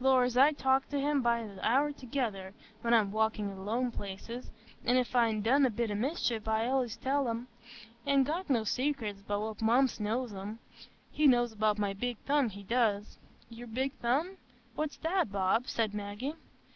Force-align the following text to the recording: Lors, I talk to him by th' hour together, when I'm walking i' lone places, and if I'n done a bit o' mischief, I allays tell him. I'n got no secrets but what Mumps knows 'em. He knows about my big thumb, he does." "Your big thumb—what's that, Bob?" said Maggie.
Lors, 0.00 0.36
I 0.36 0.50
talk 0.50 0.88
to 0.88 0.98
him 0.98 1.22
by 1.22 1.46
th' 1.46 1.60
hour 1.62 1.92
together, 1.92 2.52
when 2.80 2.92
I'm 2.92 3.12
walking 3.12 3.52
i' 3.52 3.54
lone 3.54 3.92
places, 3.92 4.50
and 4.84 4.98
if 4.98 5.14
I'n 5.14 5.42
done 5.42 5.64
a 5.64 5.70
bit 5.70 5.92
o' 5.92 5.94
mischief, 5.94 6.48
I 6.48 6.64
allays 6.64 6.96
tell 6.96 7.28
him. 7.28 7.46
I'n 8.04 8.24
got 8.24 8.50
no 8.50 8.64
secrets 8.64 9.22
but 9.24 9.40
what 9.40 9.62
Mumps 9.62 10.00
knows 10.00 10.34
'em. 10.34 10.58
He 11.12 11.28
knows 11.28 11.52
about 11.52 11.78
my 11.78 11.92
big 11.92 12.18
thumb, 12.26 12.48
he 12.50 12.64
does." 12.64 13.16
"Your 13.48 13.68
big 13.68 13.92
thumb—what's 14.02 14.96
that, 15.04 15.30
Bob?" 15.30 15.68
said 15.68 15.94
Maggie. 15.94 16.34